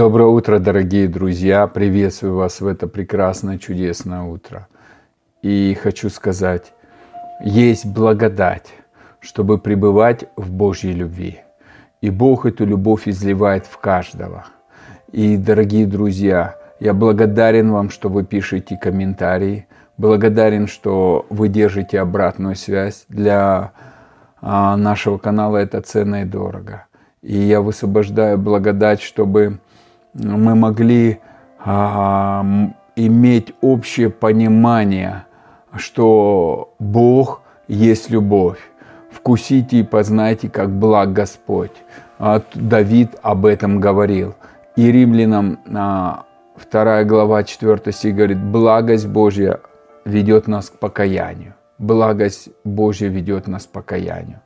Доброе 0.00 0.28
утро, 0.28 0.58
дорогие 0.58 1.08
друзья! 1.08 1.66
Приветствую 1.66 2.34
вас 2.34 2.62
в 2.62 2.66
это 2.66 2.86
прекрасное, 2.86 3.58
чудесное 3.58 4.22
утро. 4.22 4.66
И 5.42 5.76
хочу 5.78 6.08
сказать, 6.08 6.72
есть 7.44 7.84
благодать, 7.84 8.72
чтобы 9.20 9.58
пребывать 9.58 10.24
в 10.36 10.50
Божьей 10.50 10.94
любви. 10.94 11.40
И 12.00 12.08
Бог 12.08 12.46
эту 12.46 12.64
любовь 12.64 13.08
изливает 13.08 13.66
в 13.66 13.76
каждого. 13.76 14.46
И, 15.12 15.36
дорогие 15.36 15.86
друзья, 15.86 16.56
я 16.80 16.94
благодарен 16.94 17.70
вам, 17.70 17.90
что 17.90 18.08
вы 18.08 18.24
пишете 18.24 18.78
комментарии, 18.78 19.66
благодарен, 19.98 20.66
что 20.66 21.26
вы 21.28 21.48
держите 21.48 22.00
обратную 22.00 22.56
связь. 22.56 23.04
Для 23.10 23.72
а, 24.40 24.78
нашего 24.78 25.18
канала 25.18 25.58
это 25.58 25.82
ценно 25.82 26.22
и 26.22 26.24
дорого. 26.24 26.86
И 27.20 27.36
я 27.36 27.60
высвобождаю 27.60 28.38
благодать, 28.38 29.02
чтобы 29.02 29.58
мы 30.14 30.54
могли 30.54 31.20
а, 31.58 32.44
иметь 32.96 33.54
общее 33.60 34.10
понимание, 34.10 35.24
что 35.74 36.74
Бог 36.78 37.42
есть 37.68 38.10
любовь. 38.10 38.58
Вкусите 39.10 39.78
и 39.78 39.82
познайте, 39.82 40.48
как 40.48 40.70
благ 40.70 41.12
Господь. 41.12 41.72
А, 42.18 42.42
Давид 42.54 43.16
об 43.22 43.46
этом 43.46 43.80
говорил. 43.80 44.34
И 44.76 44.90
римлянам 44.90 45.58
2 45.64 46.24
а, 46.72 47.04
глава 47.04 47.44
4 47.44 47.92
стих 47.92 48.14
говорит, 48.14 48.38
благость 48.38 49.08
Божья 49.08 49.60
ведет 50.04 50.46
нас 50.46 50.70
к 50.70 50.78
покаянию. 50.78 51.54
Благость 51.78 52.50
Божья 52.64 53.08
ведет 53.08 53.46
нас 53.46 53.64
к 53.66 53.70
покаянию. 53.70 54.40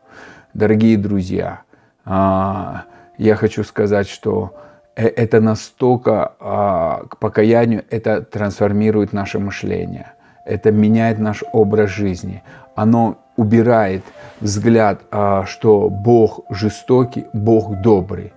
Дорогие 0.55 0.97
друзья, 0.97 1.63
а, 2.05 2.85
я 3.19 3.35
хочу 3.35 3.65
сказать, 3.65 4.09
что 4.09 4.55
это 4.95 5.41
настолько 5.41 6.33
а, 6.41 7.05
к 7.09 7.19
покаянию, 7.19 7.85
это 7.91 8.23
трансформирует 8.23 9.13
наше 9.13 9.39
мышление, 9.39 10.13
это 10.45 10.71
меняет 10.71 11.19
наш 11.19 11.43
образ 11.53 11.91
жизни, 11.91 12.43
оно 12.77 13.19
убирает 13.37 14.05
взгляд, 14.41 15.01
а, 15.11 15.45
что 15.47 15.89
Бог 15.91 16.41
жестокий, 16.51 17.27
Бог 17.33 17.81
добрый. 17.81 18.33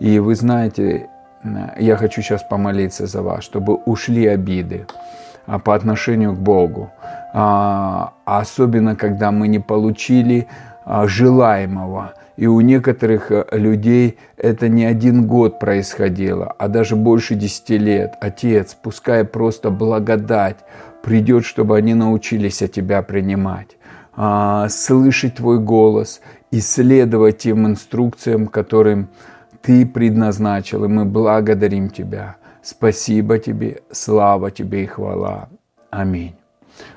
И 0.00 0.18
вы 0.18 0.34
знаете, 0.34 1.08
я 1.78 1.96
хочу 1.96 2.22
сейчас 2.22 2.42
помолиться 2.42 3.06
за 3.06 3.22
вас, 3.22 3.42
чтобы 3.42 3.74
ушли 3.74 4.26
обиды 4.26 4.86
по 5.64 5.74
отношению 5.74 6.34
к 6.36 6.38
Богу, 6.38 6.92
особенно 7.32 8.94
когда 8.94 9.32
мы 9.32 9.48
не 9.48 9.58
получили 9.58 10.46
желаемого, 10.86 12.12
и 12.36 12.46
у 12.46 12.60
некоторых 12.60 13.30
э, 13.30 13.44
людей 13.52 14.18
это 14.36 14.68
не 14.68 14.84
один 14.84 15.26
год 15.26 15.58
происходило, 15.58 16.54
а 16.58 16.68
даже 16.68 16.96
больше 16.96 17.34
десяти 17.34 17.78
лет. 17.78 18.14
Отец, 18.20 18.76
пускай 18.80 19.24
просто 19.24 19.70
благодать 19.70 20.56
придет, 21.02 21.44
чтобы 21.44 21.76
они 21.76 21.94
научились 21.94 22.62
от 22.62 22.72
Тебя 22.72 23.02
принимать, 23.02 23.76
а, 24.14 24.68
слышать 24.68 25.36
Твой 25.36 25.58
голос, 25.58 26.20
исследовать 26.50 27.38
тем 27.38 27.66
инструкциям, 27.66 28.46
которым 28.46 29.08
Ты 29.60 29.84
предназначил. 29.84 30.84
И 30.84 30.88
мы 30.88 31.04
благодарим 31.04 31.90
Тебя. 31.90 32.36
Спасибо 32.62 33.38
Тебе, 33.38 33.82
слава 33.90 34.50
Тебе 34.50 34.84
и 34.84 34.86
хвала. 34.86 35.48
Аминь. 35.90 36.34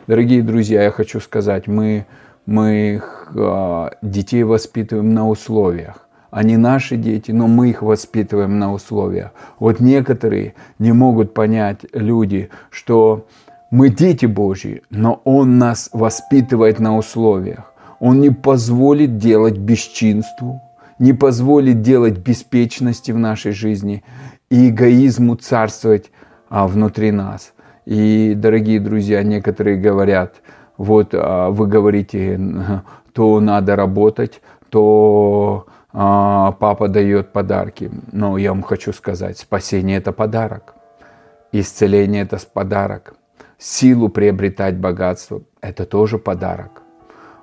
Дорогие 0.08 0.42
друзья, 0.42 0.83
я 0.83 0.92
хочу 0.92 1.20
сказать, 1.20 1.67
мы 1.67 2.05
мы 2.46 2.96
их, 2.96 3.32
а, 3.36 3.92
детей 4.02 4.44
воспитываем 4.44 5.14
на 5.14 5.28
условиях. 5.28 6.08
Они 6.32 6.58
наши 6.58 6.98
дети, 6.98 7.32
но 7.32 7.48
мы 7.48 7.70
их 7.70 7.82
воспитываем 7.82 8.60
на 8.60 8.74
условиях. 8.74 9.32
Вот 9.58 9.80
некоторые 9.80 10.54
не 10.80 10.92
могут 10.92 11.34
понять 11.34 11.86
люди, 11.94 12.50
что 12.70 13.28
мы 13.72 13.90
дети 13.90 14.26
Божьи, 14.26 14.84
но 14.90 15.22
Он 15.23 15.58
нас 15.58 15.90
воспитывает 15.94 16.80
на 16.80 16.98
условиях. 16.98 17.73
Он 18.00 18.20
не 18.20 18.30
позволит 18.30 19.17
делать 19.17 19.58
бесчинству, 19.58 20.61
не 21.00 21.14
позволит 21.14 21.82
делать 21.82 22.17
беспечности 22.17 23.11
в 23.11 23.17
нашей 23.17 23.52
жизни 23.54 24.04
и 24.50 24.70
эгоизму 24.70 25.36
царствовать 25.36 26.11
а, 26.50 26.67
внутри 26.67 27.11
нас. 27.11 27.54
И, 27.86 28.34
дорогие 28.36 28.80
друзья, 28.80 29.23
некоторые 29.23 29.78
говорят, 29.78 30.36
вот 30.77 31.09
а, 31.13 31.49
вы 31.49 31.67
говорите, 31.67 32.39
то 33.13 33.39
надо 33.39 33.75
работать, 33.75 34.41
то 34.69 35.65
а, 35.93 36.52
папа 36.53 36.87
дает 36.87 37.31
подарки. 37.31 37.91
Но 38.11 38.37
я 38.37 38.52
вам 38.52 38.63
хочу 38.63 38.93
сказать, 38.93 39.37
спасение– 39.37 39.97
это 39.99 40.11
подарок. 40.11 40.75
Исцеление– 41.52 42.23
это 42.23 42.37
подарок. 42.53 43.15
Силу 43.58 44.09
приобретать 44.09 44.77
богатство– 44.77 45.41
это 45.61 45.86
тоже 45.86 46.17
подарок. 46.17 46.81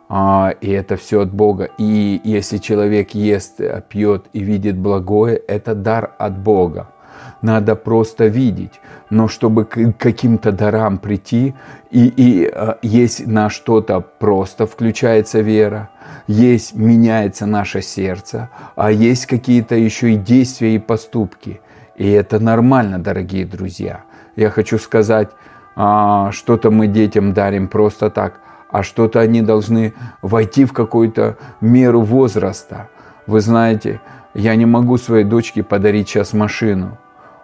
А, 0.09 0.54
и 0.60 0.70
это 0.70 0.97
все 0.97 1.22
от 1.22 1.32
Бога. 1.32 1.70
И 1.78 2.20
если 2.22 2.59
человек 2.59 3.12
ест, 3.12 3.60
пьет 3.88 4.26
и 4.34 4.41
видит 4.41 4.76
благое, 4.76 5.37
это 5.37 5.75
дар 5.75 6.14
от 6.19 6.38
Бога 6.38 6.88
надо 7.43 7.75
просто 7.77 8.27
видеть. 8.27 8.81
Но 9.11 9.29
чтобы 9.29 9.65
к 9.65 9.93
каким-то 9.99 10.53
дарам 10.53 10.99
прийти, 10.99 11.55
и, 11.91 12.07
и 12.07 12.51
э, 12.53 12.75
есть 12.83 13.27
на 13.27 13.51
что-то 13.51 14.01
просто 14.01 14.67
включается 14.67 15.41
вера, 15.41 15.91
есть 16.27 16.75
меняется 16.75 17.47
наше 17.47 17.83
сердце, 17.83 18.49
а 18.77 18.91
есть 18.91 19.27
какие-то 19.27 19.75
еще 19.75 20.13
и 20.13 20.17
действия 20.17 20.77
и 20.77 20.79
поступки. 20.79 21.61
И 21.97 22.09
это 22.11 22.41
нормально, 22.41 22.99
дорогие 22.99 23.45
друзья. 23.45 24.05
Я 24.37 24.51
хочу 24.51 24.79
сказать, 24.79 25.29
а, 25.77 26.31
что-то 26.33 26.71
мы 26.71 26.87
детям 26.87 27.35
дарим 27.35 27.69
просто 27.69 28.09
так, 28.09 28.41
а 28.71 28.83
что-то 28.83 29.21
они 29.21 29.43
должны 29.43 29.93
войти 30.23 30.65
в 30.65 30.73
какую-то 30.73 31.37
меру 31.61 32.01
возраста. 32.01 32.89
Вы 33.27 33.41
знаете, 33.41 34.01
я 34.35 34.57
не 34.57 34.65
могу 34.65 34.97
своей 34.97 35.25
дочке 35.25 35.63
подарить 35.63 36.09
сейчас 36.09 36.33
машину 36.33 36.99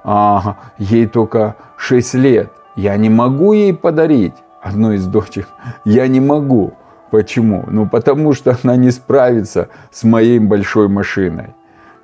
а, 0.05 0.57
ей 0.79 1.07
только 1.07 1.57
6 1.77 2.15
лет. 2.15 2.53
Я 2.77 2.97
не 2.97 3.09
могу 3.09 3.53
ей 3.53 3.75
подарить 3.75 4.35
одну 4.63 4.93
из 4.93 5.07
дочек. 5.07 5.49
Я 5.85 6.09
не 6.09 6.21
могу. 6.21 6.75
Почему? 7.11 7.65
Ну, 7.69 7.89
потому 7.89 8.35
что 8.35 8.57
она 8.63 8.77
не 8.77 8.91
справится 8.91 9.69
с 9.91 10.05
моей 10.05 10.39
большой 10.39 10.89
машиной. 10.89 11.55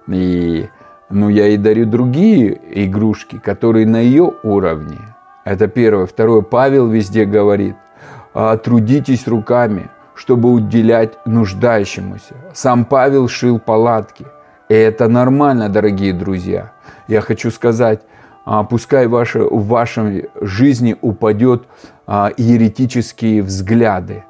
И 0.08 0.68
ну, 1.10 1.28
я 1.28 1.46
ей 1.46 1.58
дарю 1.58 1.86
другие 1.86 2.58
игрушки, 2.84 3.38
которые 3.38 3.86
на 3.86 4.00
ее 4.00 4.32
уровне. 4.42 4.98
Это 5.44 5.68
первое. 5.68 6.06
Второе. 6.06 6.42
Павел 6.42 6.88
везде 6.88 7.24
говорит, 7.26 7.76
«А, 8.32 8.56
трудитесь 8.56 9.28
руками, 9.28 9.90
чтобы 10.14 10.50
уделять 10.50 11.18
нуждающемуся. 11.26 12.34
Сам 12.54 12.84
Павел 12.84 13.28
шил 13.28 13.58
палатки. 13.58 14.26
И 14.68 14.74
это 14.74 15.08
нормально, 15.08 15.68
дорогие 15.68 16.14
друзья. 16.14 16.72
Я 17.06 17.20
хочу 17.20 17.50
сказать, 17.50 18.00
а, 18.46 18.64
пускай 18.64 19.06
ваше, 19.06 19.40
в 19.42 19.66
вашей 19.66 20.30
жизни 20.40 20.96
упадет 21.02 21.64
а, 22.06 22.30
еретические 22.36 23.42
взгляды. 23.42 24.24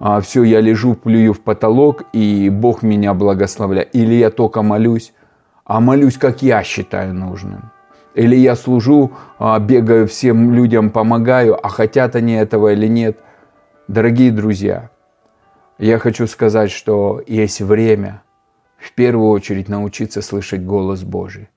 А, 0.00 0.20
Все, 0.20 0.42
я 0.42 0.60
лежу, 0.60 0.94
плюю 0.94 1.34
в 1.34 1.40
потолок, 1.40 2.02
и 2.12 2.50
Бог 2.50 2.82
меня 2.82 3.14
благословляет. 3.14 3.94
Или 3.94 4.14
я 4.14 4.30
только 4.30 4.62
молюсь, 4.62 5.12
а 5.64 5.80
молюсь, 5.80 6.18
как 6.18 6.42
я 6.42 6.64
считаю 6.64 7.14
нужным. 7.14 7.70
Или 8.14 8.34
я 8.34 8.56
служу, 8.56 9.12
бегаю 9.38 10.08
всем 10.08 10.52
людям, 10.52 10.90
помогаю, 10.90 11.64
а 11.64 11.68
хотят 11.68 12.16
они 12.16 12.32
этого 12.32 12.72
или 12.72 12.88
нет. 12.88 13.20
Дорогие 13.86 14.32
друзья, 14.32 14.90
я 15.78 15.98
хочу 15.98 16.26
сказать, 16.26 16.72
что 16.72 17.22
есть 17.28 17.60
время 17.60 18.22
в 18.80 18.92
первую 18.92 19.30
очередь 19.30 19.68
научиться 19.68 20.22
слышать 20.22 20.64
голос 20.64 21.02
Божий. 21.02 21.48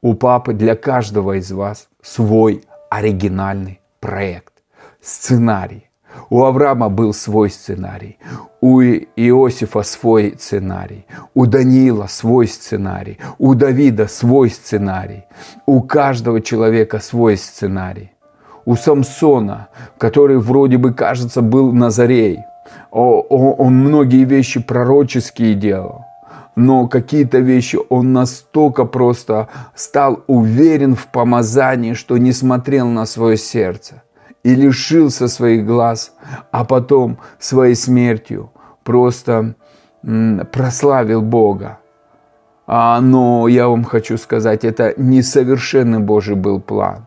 У 0.00 0.14
папы 0.14 0.54
для 0.54 0.74
каждого 0.74 1.38
из 1.38 1.52
вас 1.52 1.88
свой 2.02 2.62
оригинальный 2.90 3.80
проект, 4.00 4.52
сценарий. 5.00 5.90
У 6.30 6.44
Авраама 6.44 6.88
был 6.88 7.12
свой 7.12 7.50
сценарий, 7.50 8.18
у 8.60 8.80
Иосифа 8.80 9.82
свой 9.82 10.36
сценарий, 10.38 11.06
у 11.34 11.46
Даниила 11.46 12.06
свой 12.06 12.46
сценарий, 12.46 13.18
у 13.38 13.54
Давида 13.54 14.06
свой 14.06 14.50
сценарий, 14.50 15.24
у 15.66 15.82
каждого 15.82 16.40
человека 16.40 17.00
свой 17.00 17.36
сценарий. 17.36 18.12
У 18.64 18.76
Самсона, 18.76 19.68
который 19.98 20.38
вроде 20.38 20.78
бы, 20.78 20.94
кажется, 20.94 21.42
был 21.42 21.72
Назарей, 21.72 22.38
он 22.90 23.74
многие 23.74 24.24
вещи 24.24 24.60
пророческие 24.60 25.54
делал 25.54 26.04
но 26.56 26.86
какие-то 26.86 27.38
вещи 27.38 27.78
он 27.88 28.12
настолько 28.12 28.84
просто 28.84 29.48
стал 29.74 30.22
уверен 30.26 30.94
в 30.94 31.06
помазании, 31.08 31.94
что 31.94 32.16
не 32.18 32.32
смотрел 32.32 32.86
на 32.88 33.06
свое 33.06 33.36
сердце 33.36 34.02
и 34.44 34.54
лишился 34.54 35.28
своих 35.28 35.66
глаз, 35.66 36.12
а 36.52 36.64
потом 36.64 37.18
своей 37.38 37.74
смертью 37.74 38.52
просто 38.84 39.54
прославил 40.52 41.22
Бога. 41.22 41.78
А, 42.66 43.00
но 43.00 43.48
я 43.48 43.68
вам 43.68 43.84
хочу 43.84 44.16
сказать, 44.16 44.64
это 44.64 44.94
несовершенный 44.96 45.98
Божий 45.98 46.34
был 46.34 46.60
план. 46.60 47.06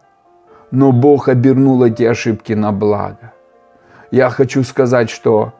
Но 0.71 0.91
Бог 0.91 1.29
обернул 1.29 1.83
эти 1.83 2.03
ошибки 2.03 2.53
на 2.53 2.71
благо. 2.71 3.33
Я 4.11 4.29
хочу 4.29 4.63
сказать, 4.63 5.09
что 5.09 5.53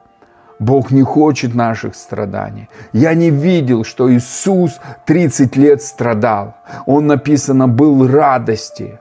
Бог 0.58 0.90
не 0.90 1.02
хочет 1.02 1.54
наших 1.54 1.94
страданий. 1.94 2.68
Я 2.92 3.14
не 3.14 3.30
видел, 3.30 3.84
что 3.84 4.12
Иисус 4.12 4.80
30 5.06 5.56
лет 5.56 5.82
страдал. 5.82 6.56
Он 6.86 7.06
написано 7.06 7.68
был 7.68 8.08
радости. 8.08 8.98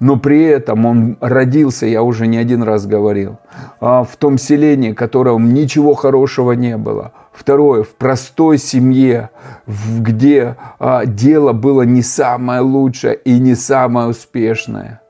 Но 0.00 0.16
при 0.18 0.42
этом 0.44 0.86
он 0.86 1.16
родился, 1.20 1.86
я 1.86 2.02
уже 2.02 2.26
не 2.26 2.36
один 2.36 2.62
раз 2.62 2.84
говорил, 2.84 3.38
а, 3.80 4.02
в 4.02 4.16
том 4.16 4.38
селении, 4.38 4.92
в 4.92 4.96
котором 4.96 5.54
ничего 5.54 5.94
хорошего 5.94 6.52
не 6.52 6.76
было. 6.76 7.12
Второе, 7.32 7.84
в 7.84 7.94
простой 7.94 8.58
семье, 8.58 9.30
где 9.66 10.56
а, 10.78 11.06
дело 11.06 11.52
было 11.52 11.82
не 11.82 12.02
самое 12.02 12.60
лучшее 12.60 13.14
и 13.14 13.38
не 13.38 13.54
самое 13.54 14.08
успешное. 14.08 15.00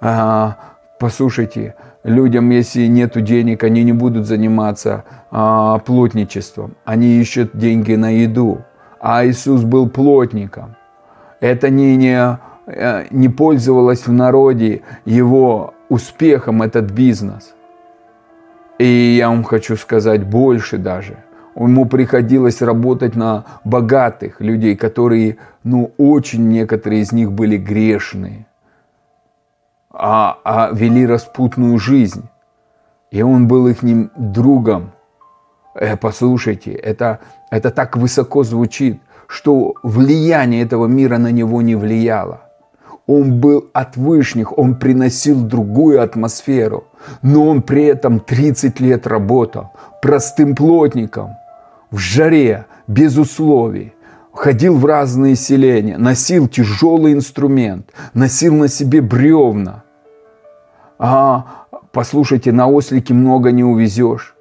А, 0.00 0.56
послушайте, 0.98 1.74
людям, 2.06 2.50
если 2.50 2.86
нет 2.86 3.22
денег, 3.22 3.64
они 3.64 3.84
не 3.84 3.92
будут 3.92 4.26
заниматься 4.26 5.04
а, 5.30 5.78
плотничеством. 5.78 6.76
Они 6.84 7.20
ищут 7.20 7.50
деньги 7.52 7.94
на 7.94 8.10
еду. 8.10 8.64
А 9.00 9.26
Иисус 9.26 9.62
был 9.62 9.88
плотником. 9.90 10.76
Это 11.40 11.68
не, 11.68 11.96
не, 11.96 12.38
э, 12.66 13.04
не 13.10 13.28
пользовалось 13.28 14.06
в 14.06 14.12
народе 14.12 14.82
его 15.04 15.74
успехом 15.88 16.62
этот 16.62 16.90
бизнес. 16.92 17.54
И 18.78 19.16
я 19.18 19.28
вам 19.28 19.44
хочу 19.44 19.76
сказать 19.76 20.24
больше 20.24 20.78
даже. 20.78 21.16
Ему 21.56 21.86
приходилось 21.86 22.62
работать 22.62 23.16
на 23.16 23.44
богатых 23.64 24.40
людей, 24.40 24.76
которые, 24.76 25.36
ну, 25.64 25.92
очень 25.96 26.48
некоторые 26.48 27.02
из 27.02 27.12
них 27.12 27.32
были 27.32 27.56
грешные 27.56 28.46
а, 29.98 30.38
а 30.44 30.70
вели 30.72 31.06
распутную 31.06 31.78
жизнь. 31.78 32.28
И 33.10 33.22
он 33.22 33.48
был 33.48 33.66
их 33.68 33.78
другом. 34.16 34.92
Э, 35.74 35.96
послушайте, 35.96 36.72
это, 36.72 37.20
это 37.50 37.70
так 37.70 37.96
высоко 37.96 38.44
звучит, 38.44 39.00
что 39.26 39.74
влияние 39.82 40.62
этого 40.62 40.86
мира 40.86 41.18
на 41.18 41.32
него 41.32 41.62
не 41.62 41.76
влияло. 41.76 42.42
Он 43.06 43.40
был 43.40 43.70
от 43.72 43.96
вышних, 43.96 44.58
он 44.58 44.74
приносил 44.74 45.42
другую 45.42 46.02
атмосферу, 46.02 46.84
но 47.22 47.46
он 47.46 47.62
при 47.62 47.84
этом 47.84 48.18
30 48.20 48.80
лет 48.80 49.06
работал 49.06 49.70
простым 50.02 50.56
плотником, 50.56 51.36
в 51.90 51.98
жаре, 51.98 52.66
без 52.88 53.16
условий, 53.16 53.94
ходил 54.32 54.76
в 54.76 54.84
разные 54.84 55.36
селения, 55.36 55.98
носил 55.98 56.48
тяжелый 56.48 57.12
инструмент, 57.12 57.92
носил 58.12 58.54
на 58.54 58.68
себе 58.68 59.00
бревна, 59.00 59.84
а, 60.98 61.66
послушайте, 61.92 62.52
на 62.52 62.68
ослике 62.68 63.14
много 63.14 63.52
не 63.52 63.64
увезешь. 63.64 64.34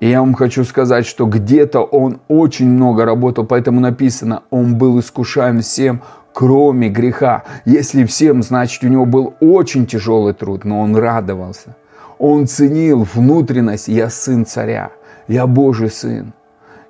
И 0.00 0.08
я 0.10 0.20
вам 0.20 0.34
хочу 0.34 0.64
сказать, 0.64 1.06
что 1.06 1.26
где-то 1.26 1.80
он 1.80 2.20
очень 2.28 2.68
много 2.68 3.04
работал, 3.04 3.46
поэтому 3.46 3.80
написано, 3.80 4.42
он 4.50 4.76
был 4.76 5.00
искушаем 5.00 5.60
всем, 5.60 6.02
кроме 6.32 6.88
греха. 6.88 7.44
Если 7.64 8.04
всем, 8.04 8.42
значит, 8.42 8.82
у 8.84 8.88
него 8.88 9.06
был 9.06 9.34
очень 9.40 9.86
тяжелый 9.86 10.34
труд, 10.34 10.64
но 10.64 10.80
он 10.80 10.96
радовался. 10.96 11.76
Он 12.18 12.46
ценил 12.46 13.06
внутренность, 13.14 13.88
я 13.88 14.10
сын 14.10 14.44
царя, 14.44 14.90
я 15.28 15.46
Божий 15.46 15.90
сын. 15.90 16.32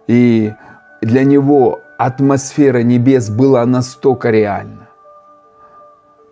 И 0.07 0.53
для 1.01 1.25
него 1.25 1.81
атмосфера 1.99 2.83
небес 2.83 3.31
была 3.31 3.65
настолько 3.65 4.31
реальна. 4.31 4.84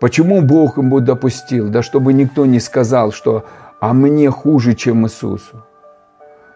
Почему 0.03 0.41
Бог 0.41 0.77
ему 0.77 0.99
допустил? 0.99 1.69
Да 1.69 1.81
чтобы 1.81 2.11
никто 2.11 2.45
не 2.45 2.59
сказал, 2.59 3.13
что 3.13 3.45
«а 3.79 3.93
мне 3.93 4.29
хуже, 4.29 4.73
чем 4.73 5.05
Иисусу». 5.05 5.63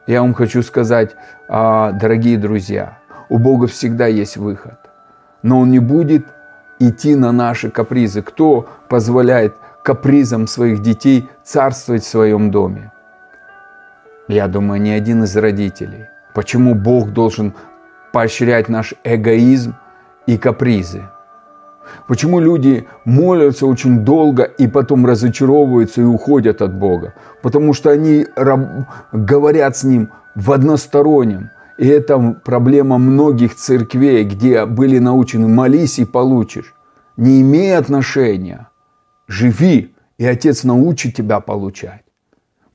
Я 0.06 0.22
вам 0.22 0.34
хочу 0.34 0.62
сказать, 0.62 1.16
а, 1.48 1.94
дорогие 1.94 2.38
друзья, 2.38 2.98
у 3.30 3.38
Бога 3.38 3.68
всегда 3.68 4.06
есть 4.08 4.36
выход. 4.36 4.78
Но 5.44 5.62
Он 5.62 5.72
не 5.72 5.80
будет 5.80 6.26
идти 6.80 7.16
на 7.16 7.32
наши 7.32 7.70
капризы. 7.70 8.22
Кто 8.22 8.68
позволяет 8.90 9.56
капризам 9.82 10.46
своих 10.46 10.82
детей 10.82 11.30
царствовать 11.46 12.04
в 12.04 12.10
своем 12.10 12.52
доме? 12.52 12.92
Я 14.28 14.50
думаю, 14.50 14.82
ни 14.82 14.90
один 14.90 15.24
из 15.24 15.38
родителей. 15.38 16.08
Почему 16.34 16.76
Бог 16.76 17.12
должен 17.12 17.54
поощрять 18.12 18.68
наш 18.68 18.94
эгоизм 19.06 19.74
и 20.26 20.38
капризы? 20.38 21.04
Почему 22.08 22.40
люди 22.40 22.88
молятся 23.06 23.66
очень 23.66 24.00
долго 24.00 24.44
и 24.44 24.68
потом 24.68 25.06
разочаровываются 25.06 26.02
и 26.02 26.06
уходят 26.06 26.62
от 26.62 26.74
Бога? 26.74 27.14
Потому 27.42 27.74
что 27.74 27.90
они 27.90 28.26
говорят 29.12 29.78
с 29.78 29.84
Ним 29.84 30.10
в 30.36 30.52
одностороннем. 30.52 31.50
И 31.78 31.88
это 31.88 32.42
проблема 32.44 32.98
многих 32.98 33.56
церквей, 33.56 34.24
где 34.24 34.66
были 34.66 35.00
научены 35.00 35.48
«молись 35.48 36.00
и 36.00 36.06
получишь». 36.06 36.74
Не 37.18 37.42
имей 37.42 37.78
отношения, 37.78 38.70
живи, 39.28 39.94
и 40.18 40.26
Отец 40.26 40.64
научит 40.64 41.16
тебя 41.16 41.40
получать. 41.40 42.07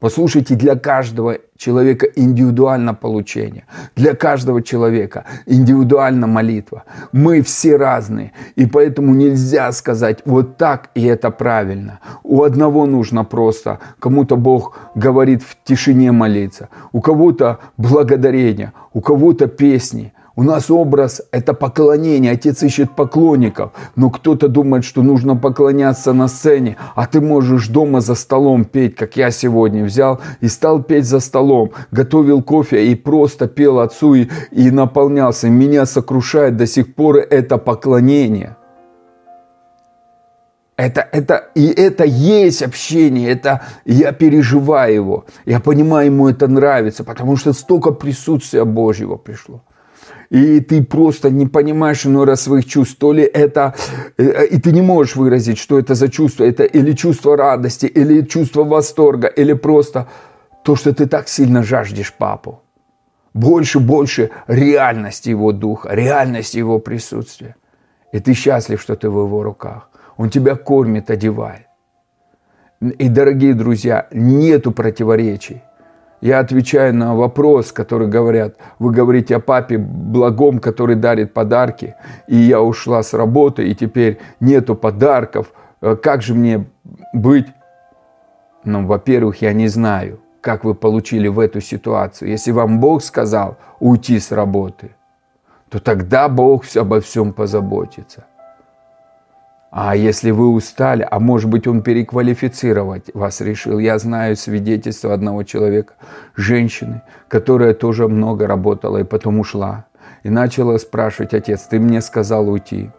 Послушайте, 0.02 0.56
для 0.56 0.74
каждого 0.74 1.38
человека 1.56 2.08
индивидуально 2.16 2.92
получение, 2.92 3.66
для 3.94 4.16
каждого 4.16 4.60
человека 4.60 5.26
индивидуальна 5.46 6.26
молитва. 6.26 6.82
Мы 7.12 7.40
все 7.42 7.76
разные, 7.76 8.32
и 8.56 8.66
поэтому 8.66 9.14
нельзя 9.14 9.70
сказать 9.70 10.18
вот 10.24 10.56
так 10.56 10.90
и 10.96 11.04
это 11.04 11.30
правильно. 11.30 12.00
У 12.24 12.42
одного 12.42 12.86
нужно 12.86 13.22
просто, 13.22 13.78
кому-то 14.00 14.34
Бог 14.36 14.76
говорит 14.96 15.44
в 15.44 15.56
тишине 15.62 16.10
молиться, 16.10 16.68
у 16.90 17.00
кого-то 17.00 17.60
благодарение, 17.76 18.72
у 18.92 19.00
кого-то 19.00 19.46
песни– 19.46 20.12
у 20.34 20.42
нас 20.44 20.70
образ– 20.70 21.22
это 21.30 21.52
поклонение. 21.52 22.32
Отец 22.32 22.62
ищет 22.62 22.96
поклонников. 22.96 23.72
Но 23.96 24.08
кто-то 24.08 24.48
думает, 24.48 24.84
что 24.84 25.02
нужно 25.02 25.36
поклоняться 25.36 26.12
на 26.14 26.28
сцене, 26.28 26.76
а 26.94 27.06
ты 27.06 27.20
можешь 27.20 27.68
дома 27.68 28.00
за 28.00 28.14
столом 28.14 28.64
петь, 28.64 28.96
как 28.96 29.16
я 29.16 29.30
сегодня 29.30 29.84
взял 29.84 30.20
и 30.40 30.48
стал 30.48 30.82
петь 30.82 31.04
за 31.04 31.20
столом. 31.20 31.72
Готовил 31.90 32.42
кофе 32.42 32.86
и 32.86 32.94
просто 32.94 33.46
пел 33.46 33.78
Отцу 33.78 34.14
и, 34.14 34.28
и 34.50 34.70
наполнялся. 34.70 35.50
Меня 35.50 35.84
сокрушает 35.84 36.56
до 36.56 36.66
сих 36.66 36.94
пор 36.94 37.18
это 37.18 37.58
поклонение. 37.58 38.56
Это, 40.78 41.06
это, 41.12 41.50
и 41.54 41.66
это 41.66 42.04
есть 42.04 42.62
общение, 42.62 43.30
это 43.30 43.60
я 43.84 44.12
переживаю 44.12 44.94
его, 44.94 45.24
я 45.44 45.60
понимаю, 45.60 46.06
ему 46.06 46.28
это 46.28 46.48
нравится, 46.48 47.04
потому 47.04 47.36
что 47.36 47.52
столько 47.52 47.92
присутствия 47.92 48.64
Божьего 48.64 49.16
пришло 49.16 49.62
и 50.32 50.60
ты 50.60 50.82
просто 50.82 51.30
не 51.30 51.46
понимаешь 51.46 52.06
иной 52.06 52.24
раз 52.24 52.40
своих 52.40 52.64
чувств, 52.64 52.96
то 52.98 53.12
ли 53.12 53.22
это, 53.22 53.74
э, 54.16 54.46
и 54.46 54.58
ты 54.58 54.72
не 54.72 54.80
можешь 54.80 55.16
выразить, 55.16 55.58
что 55.58 55.78
это 55.78 55.94
за 55.94 56.08
чувство, 56.08 56.44
это 56.44 56.64
или 56.64 56.94
чувство 56.94 57.36
радости, 57.36 57.84
или 57.84 58.22
чувство 58.22 58.64
восторга, 58.64 59.28
или 59.28 59.52
просто 59.52 60.06
то, 60.64 60.74
что 60.74 60.94
ты 60.94 61.06
так 61.06 61.28
сильно 61.28 61.62
жаждешь 61.62 62.14
папу. 62.18 62.62
Больше, 63.34 63.78
больше 63.78 64.30
реальности 64.48 65.30
его 65.30 65.52
духа, 65.52 65.90
реальности 65.94 66.58
его 66.58 66.78
присутствия. 66.78 67.54
И 68.14 68.18
ты 68.18 68.32
счастлив, 68.32 68.80
что 68.80 68.94
ты 68.94 69.10
в 69.10 69.18
его 69.18 69.42
руках. 69.42 69.90
Он 70.16 70.30
тебя 70.30 70.54
кормит, 70.54 71.10
одевает. 71.10 71.66
И, 72.80 73.08
дорогие 73.08 73.54
друзья, 73.54 74.06
нету 74.12 74.72
противоречий. 74.72 75.62
Я 76.22 76.38
отвечаю 76.38 76.94
на 76.94 77.16
вопрос, 77.16 77.72
который 77.72 78.06
говорят, 78.06 78.56
вы 78.78 78.92
говорите 78.92 79.34
о 79.34 79.40
папе 79.40 79.76
благом, 79.76 80.60
который 80.60 80.94
дарит 80.94 81.34
подарки, 81.34 81.96
и 82.28 82.36
я 82.36 82.62
ушла 82.62 83.02
с 83.02 83.12
работы, 83.12 83.68
и 83.68 83.74
теперь 83.74 84.20
нету 84.38 84.76
подарков. 84.76 85.52
Э, 85.80 85.96
как 85.96 86.22
же 86.22 86.34
мне 86.34 86.64
быть? 87.12 87.48
Ну, 88.64 88.86
во-первых, 88.86 89.42
я 89.42 89.52
не 89.52 89.66
знаю, 89.66 90.20
как 90.40 90.62
вы 90.62 90.76
получили 90.76 91.26
в 91.26 91.40
эту 91.40 91.60
ситуацию. 91.60 92.30
Если 92.30 92.52
вам 92.52 92.78
Бог 92.78 93.02
сказал 93.02 93.56
уйти 93.80 94.20
с 94.20 94.30
работы, 94.30 94.90
то 95.70 95.80
тогда 95.80 96.28
Бог 96.28 96.64
обо 96.76 97.00
всем 97.00 97.32
позаботится. 97.32 98.26
А 99.74 99.96
если 99.96 100.32
вы 100.32 100.50
устали, 100.50 101.08
а 101.10 101.18
может 101.18 101.48
быть 101.48 101.66
он 101.66 101.82
переквалифицировать 101.82 103.10
вас 103.14 103.40
решил. 103.40 103.78
Я 103.78 103.98
знаю 103.98 104.36
свидетельство 104.36 105.14
одного 105.14 105.44
человека, 105.44 105.94
женщины, 106.36 107.00
которая 107.26 107.72
тоже 107.72 108.06
много 108.06 108.46
работала 108.46 108.98
и 108.98 109.04
потом 109.04 109.40
ушла. 109.40 109.86
И 110.24 110.28
начала 110.28 110.76
спрашивать, 110.76 111.32
отец, 111.32 111.62
ты 111.62 111.80
мне 111.80 112.02
сказал 112.02 112.50
уйти. 112.50 112.90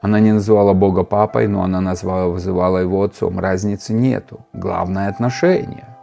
Она 0.00 0.18
не 0.18 0.32
называла 0.32 0.72
Бога 0.72 1.04
папой, 1.04 1.46
но 1.46 1.62
она 1.62 1.82
назвала, 1.82 2.28
вызывала 2.28 2.78
его 2.78 3.02
отцом. 3.02 3.38
Разницы 3.38 3.92
нету. 3.92 4.46
Главное 4.54 5.10
отношения. 5.10 5.94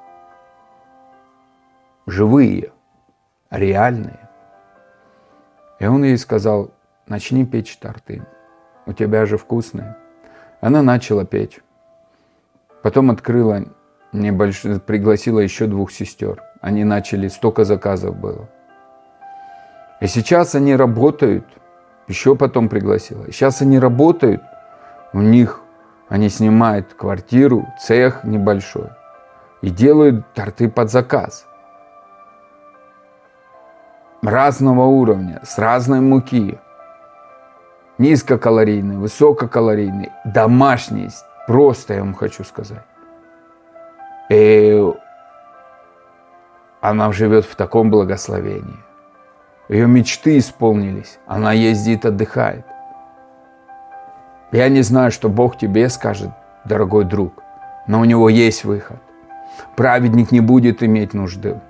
Живые, 2.05 2.69
реальные. 3.49 4.19
И 5.79 5.87
он 5.87 6.03
ей 6.03 6.17
сказал, 6.19 6.69
начни 7.07 7.43
печь 7.43 7.77
торты, 7.77 8.21
у 8.91 8.93
тебя 8.93 9.25
же 9.25 9.37
вкусные. 9.37 9.95
Она 10.59 10.83
начала 10.83 11.25
печь. 11.25 11.59
Потом 12.83 13.09
открыла, 13.09 13.63
небольш... 14.11 14.61
пригласила 14.85 15.39
еще 15.39 15.65
двух 15.65 15.91
сестер. 15.91 16.43
Они 16.61 16.83
начали, 16.83 17.29
столько 17.29 17.63
заказов 17.63 18.15
было. 18.15 18.49
И 20.01 20.07
сейчас 20.07 20.55
они 20.55 20.75
работают, 20.75 21.45
еще 22.07 22.35
потом 22.35 22.69
пригласила. 22.69 23.31
Сейчас 23.31 23.61
они 23.61 23.79
работают, 23.79 24.41
у 25.13 25.21
них, 25.21 25.61
они 26.09 26.29
снимают 26.29 26.93
квартиру, 26.93 27.67
цех 27.79 28.23
небольшой 28.23 28.89
и 29.61 29.69
делают 29.69 30.33
торты 30.33 30.69
под 30.69 30.91
заказ. 30.91 31.45
Разного 34.21 34.83
уровня, 34.83 35.39
с 35.43 35.57
разной 35.57 36.01
муки. 36.01 36.59
Низкокалорийный, 38.01 38.97
высококалорийный, 38.97 40.11
домашний, 40.25 41.09
просто 41.45 41.93
я 41.93 41.99
вам 41.99 42.15
хочу 42.15 42.43
сказать. 42.43 42.81
И 44.27 44.91
она 46.81 47.11
живет 47.11 47.45
в 47.45 47.55
таком 47.55 47.91
благословении. 47.91 48.79
Ее 49.69 49.85
мечты 49.85 50.39
исполнились. 50.39 51.19
Она 51.27 51.53
ездит, 51.53 52.03
отдыхает. 52.03 52.65
Я 54.51 54.67
не 54.69 54.81
знаю, 54.81 55.11
что 55.11 55.29
Бог 55.29 55.59
тебе 55.59 55.87
скажет, 55.87 56.31
дорогой 56.65 57.05
друг, 57.05 57.33
но 57.85 57.99
у 57.99 58.05
него 58.05 58.29
есть 58.29 58.63
выход. 58.63 58.97
Праведник 59.75 60.31
не 60.31 60.39
будет 60.39 60.81
иметь 60.81 61.13
нужды. 61.13 61.61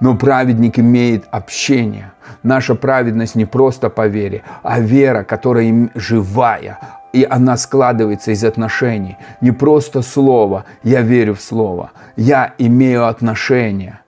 Но 0.00 0.16
праведник 0.16 0.78
имеет 0.78 1.24
общение. 1.30 2.12
Наша 2.42 2.74
праведность 2.74 3.34
не 3.34 3.44
просто 3.44 3.90
по 3.90 4.06
вере, 4.06 4.42
а 4.62 4.80
вера, 4.80 5.22
которая 5.24 5.90
живая. 5.94 6.78
И 7.12 7.26
она 7.28 7.56
складывается 7.56 8.30
из 8.30 8.42
отношений. 8.44 9.16
Не 9.40 9.52
просто 9.52 10.02
слово 10.02 10.64
«я 10.82 11.02
верю 11.02 11.34
в 11.34 11.40
слово». 11.40 11.92
Я 12.16 12.54
имею 12.58 13.06
отношения. 13.06 14.00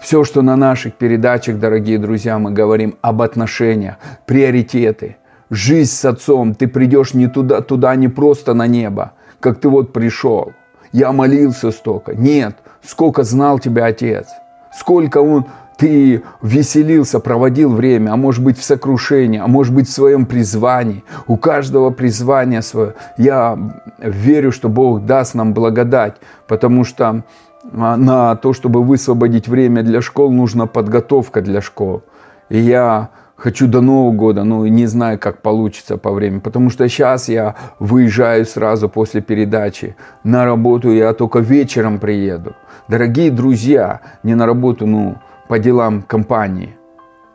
Все, 0.00 0.24
что 0.24 0.42
на 0.42 0.56
наших 0.56 0.94
передачах, 0.94 1.58
дорогие 1.58 1.98
друзья, 1.98 2.38
мы 2.38 2.50
говорим 2.50 2.96
об 3.02 3.22
отношениях, 3.22 3.96
приоритеты, 4.26 5.16
жизнь 5.48 5.92
с 5.92 6.04
отцом. 6.04 6.54
Ты 6.54 6.66
придешь 6.66 7.14
не 7.14 7.28
туда, 7.28 7.60
туда 7.60 7.94
не 7.94 8.08
просто 8.08 8.54
на 8.54 8.66
небо, 8.66 9.12
как 9.38 9.60
ты 9.60 9.68
вот 9.68 9.92
пришел. 9.92 10.52
Я 10.90 11.12
молился 11.12 11.70
столько. 11.70 12.14
Нет, 12.14 12.56
сколько 12.82 13.22
знал 13.22 13.60
тебя 13.60 13.86
отец. 13.86 14.26
Сколько 14.74 15.18
он, 15.18 15.46
ты 15.76 16.22
веселился, 16.42 17.18
проводил 17.20 17.72
время, 17.72 18.12
а 18.12 18.16
может 18.16 18.42
быть 18.42 18.58
в 18.58 18.64
сокрушении, 18.64 19.40
а 19.40 19.46
может 19.46 19.74
быть 19.74 19.88
в 19.88 19.92
своем 19.92 20.26
призвании. 20.26 21.04
У 21.26 21.36
каждого 21.36 21.90
призвания 21.90 22.60
свое. 22.60 22.94
Я 23.18 23.58
верю, 23.98 24.52
что 24.52 24.68
Бог 24.68 25.04
даст 25.04 25.34
нам 25.34 25.54
благодать, 25.54 26.16
потому 26.46 26.84
что 26.84 27.24
а, 27.72 27.96
на 27.96 28.36
то, 28.36 28.52
чтобы 28.52 28.82
высвободить 28.82 29.48
время 29.48 29.82
для 29.82 30.00
школ, 30.02 30.32
нужна 30.32 30.66
подготовка 30.66 31.40
для 31.40 31.60
школ. 31.60 32.02
И 32.48 32.58
я 32.58 33.10
хочу 33.42 33.66
до 33.66 33.80
Нового 33.80 34.12
года, 34.12 34.44
ну 34.44 34.66
не 34.66 34.86
знаю, 34.86 35.18
как 35.18 35.42
получится 35.42 35.96
по 35.96 36.12
времени, 36.12 36.38
потому 36.38 36.70
что 36.70 36.88
сейчас 36.88 37.28
я 37.28 37.56
выезжаю 37.80 38.46
сразу 38.46 38.88
после 38.88 39.20
передачи 39.20 39.96
на 40.24 40.44
работу, 40.44 40.92
я 40.92 41.12
только 41.12 41.40
вечером 41.40 41.98
приеду. 41.98 42.54
Дорогие 42.88 43.32
друзья, 43.32 44.00
не 44.22 44.36
на 44.36 44.46
работу, 44.46 44.86
ну 44.86 45.16
по 45.48 45.58
делам 45.58 46.02
компании, 46.02 46.76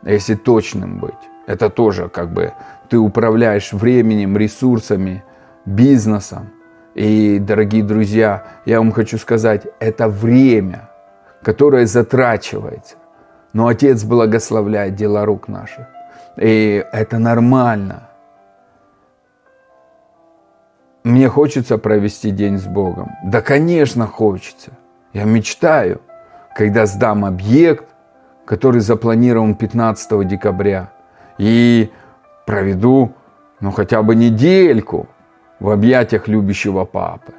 если 0.02 0.34
точным 0.34 0.98
быть. 0.98 1.28
Это 1.46 1.68
тоже 1.68 2.08
как 2.08 2.32
бы 2.32 2.52
ты 2.88 2.96
управляешь 2.96 3.74
временем, 3.74 4.38
ресурсами, 4.38 5.22
бизнесом. 5.66 6.48
И, 6.94 7.38
дорогие 7.38 7.82
друзья, 7.82 8.44
я 8.64 8.78
вам 8.78 8.92
хочу 8.92 9.18
сказать, 9.18 9.66
это 9.78 10.08
время, 10.08 10.88
которое 11.42 11.84
затрачивается. 11.86 12.96
Но 13.52 13.66
Отец 13.66 14.04
благословляет 14.04 14.94
дела 14.94 15.26
рук 15.26 15.48
наших. 15.48 15.97
И 16.40 16.84
это 16.92 17.18
нормально. 17.18 18.08
Мне 21.04 21.28
хочется 21.28 21.78
провести 21.78 22.30
день 22.30 22.58
с 22.58 22.66
Богом. 22.66 23.10
Да, 23.24 23.40
конечно, 23.40 24.06
хочется. 24.06 24.72
Я 25.12 25.24
мечтаю, 25.24 26.00
когда 26.54 26.86
сдам 26.86 27.24
объект, 27.24 27.86
который 28.44 28.80
запланирован 28.80 29.54
15 29.54 30.26
декабря, 30.26 30.90
и 31.38 31.90
проведу, 32.46 33.12
ну, 33.60 33.70
хотя 33.70 34.02
бы 34.02 34.14
недельку– 34.14 35.08
в 35.60 35.70
объятиях 35.70 36.28
любящего 36.28 36.84
папы. 36.84 37.32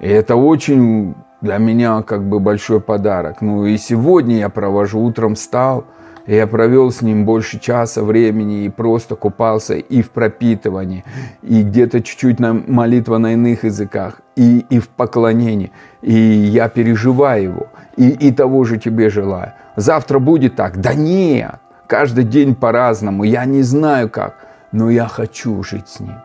И 0.00 0.08
это 0.08 0.36
очень 0.36 1.14
для 1.40 1.58
меня 1.58 2.02
как 2.02 2.24
бы 2.24 2.40
большой 2.40 2.80
подарок. 2.80 3.40
Ну 3.40 3.66
и 3.66 3.76
сегодня 3.76 4.38
я 4.38 4.48
провожу, 4.48 5.00
утром 5.00 5.34
встал, 5.34 5.84
я 6.26 6.46
провел 6.46 6.90
с 6.90 7.02
ним 7.02 7.24
больше 7.24 7.58
часа 7.58 8.02
времени 8.02 8.64
и 8.64 8.68
просто 8.68 9.16
купался 9.16 9.74
и 9.74 10.02
в 10.02 10.10
пропитывании, 10.10 11.04
и 11.42 11.62
где-то 11.62 12.02
чуть-чуть 12.02 12.38
на 12.38 12.52
молитва 12.52 13.18
на 13.18 13.32
иных 13.32 13.64
языках, 13.64 14.20
и, 14.36 14.60
и 14.70 14.78
в 14.78 14.88
поклонении. 14.88 15.72
И 16.00 16.12
я 16.12 16.68
переживаю 16.68 17.42
его, 17.42 17.66
и, 17.96 18.10
и 18.10 18.32
того 18.32 18.64
же 18.64 18.78
тебе 18.78 19.10
желаю. 19.10 19.52
Завтра 19.76 20.18
будет 20.18 20.56
так? 20.56 20.80
Да 20.80 20.94
нет, 20.94 21.56
каждый 21.86 22.24
день 22.24 22.54
по-разному, 22.54 23.24
я 23.24 23.44
не 23.44 23.62
знаю 23.62 24.08
как, 24.08 24.46
но 24.70 24.90
я 24.90 25.08
хочу 25.08 25.62
жить 25.62 25.88
с 25.88 26.00
ним. 26.00 26.16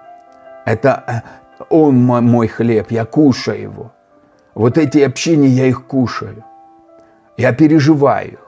Это 0.65 1.03
э, 1.07 1.65
он 1.69 1.97
мой 1.97 2.47
хлеб, 2.47 2.91
я 2.91 3.05
кушаю 3.05 3.61
его. 3.61 3.91
Вот 4.53 4.77
эти 4.77 4.99
общения, 4.99 5.47
я 5.47 5.65
их 5.67 5.85
кушаю. 5.85 6.43
Я 7.37 7.53
переживаю. 7.53 8.39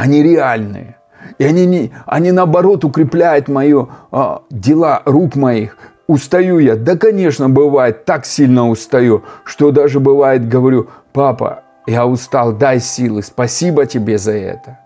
Они 0.00 0.22
реальные. 0.22 0.96
И 1.36 1.44
они, 1.44 1.66
не, 1.66 1.92
они 2.06 2.32
наоборот 2.32 2.86
укрепляют 2.86 3.48
мои 3.48 3.74
а, 4.10 4.42
дела 4.48 5.02
рук 5.04 5.36
моих. 5.36 5.76
Устаю 6.06 6.58
я? 6.58 6.74
Да, 6.74 6.96
конечно, 6.96 7.50
бывает, 7.50 8.06
так 8.06 8.24
сильно 8.24 8.70
устаю, 8.70 9.24
что 9.44 9.72
даже 9.72 10.00
бывает 10.00 10.48
говорю, 10.48 10.88
папа, 11.12 11.64
я 11.86 12.06
устал, 12.06 12.54
дай 12.54 12.80
силы, 12.80 13.22
спасибо 13.22 13.84
тебе 13.84 14.16
за 14.16 14.32
это. 14.32 14.78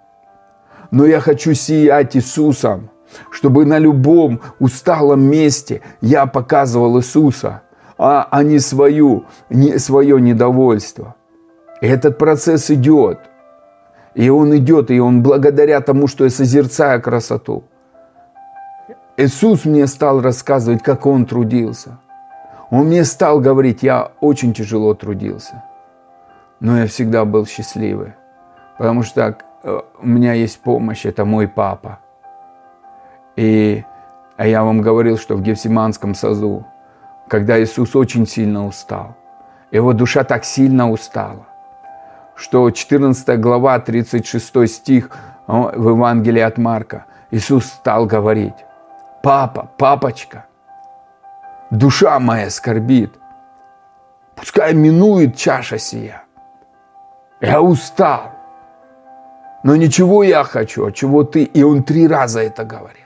Но 0.91 1.07
я 1.07 1.21
хочу 1.21 1.55
сиять 1.55 2.17
Иисусом 2.17 2.91
чтобы 3.31 3.65
на 3.65 3.79
любом 3.79 4.41
усталом 4.59 5.21
месте 5.21 5.83
я 6.01 6.27
показывал 6.27 6.99
Иисуса, 6.99 7.63
а, 7.97 8.27
а 8.29 8.43
не, 8.43 8.59
свою, 8.59 9.27
не 9.51 9.79
свое 9.79 10.21
недовольство. 10.21 11.15
И 11.81 11.87
этот 11.87 12.19
процесс 12.19 12.73
идет. 12.73 13.21
И 14.15 14.31
он 14.31 14.57
идет, 14.57 14.91
и 14.91 15.01
он 15.01 15.23
благодаря 15.23 15.81
тому, 15.81 16.07
что 16.07 16.25
я 16.25 16.31
созерцаю 16.31 17.03
красоту. 17.03 17.65
Иисус 19.17 19.65
мне 19.65 19.87
стал 19.87 20.21
рассказывать, 20.21 20.83
как 20.83 21.07
Он 21.07 21.25
трудился. 21.25 21.99
Он 22.71 22.87
мне 22.87 23.05
стал 23.05 23.41
говорить, 23.41 23.83
я 23.83 24.11
очень 24.21 24.53
тяжело 24.53 24.95
трудился, 24.95 25.63
но 26.61 26.79
я 26.79 26.87
всегда 26.87 27.25
был 27.25 27.47
счастливый, 27.47 28.15
потому 28.79 29.03
что 29.03 29.39
э, 29.63 29.81
у 30.01 30.07
меня 30.07 30.33
есть 30.33 30.61
помощь, 30.61 31.07
это 31.07 31.25
мой 31.25 31.47
папа. 31.47 32.01
И 33.37 33.85
а 34.37 34.47
я 34.47 34.65
вам 34.65 34.81
говорил, 34.81 35.17
что 35.17 35.37
в 35.37 35.43
Гефсиманском 35.43 36.15
саду, 36.15 36.65
когда 37.29 37.63
Иисус 37.63 37.95
очень 37.95 38.27
сильно 38.27 38.67
устал, 38.67 39.15
его 39.71 39.93
душа 39.93 40.25
так 40.25 40.45
сильно 40.45 40.91
устала, 40.91 41.47
что 42.35 42.71
14 42.71 43.41
глава, 43.41 43.79
36 43.79 44.69
стих 44.69 45.11
в 45.47 45.89
Евангелии 45.89 46.43
от 46.43 46.59
Марка, 46.59 47.07
Иисус 47.31 47.67
стал 47.67 48.07
говорить, 48.07 48.55
«Папа, 49.23 49.71
папочка, 49.79 50.45
душа 51.71 52.19
моя 52.19 52.51
скорбит, 52.51 53.13
пускай 54.37 54.75
минует 54.75 55.37
чаша 55.37 55.79
сия. 55.79 56.25
Я 57.41 57.61
устал, 57.61 58.33
но 59.63 59.77
ничего 59.77 60.23
я 60.23 60.45
хочу, 60.45 60.87
а 60.87 60.93
чего 60.93 61.25
ты?» 61.25 61.45
И 61.45 61.63
он 61.63 61.83
три 61.83 62.07
раза 62.07 62.41
это 62.41 62.65
говорил. 62.65 63.05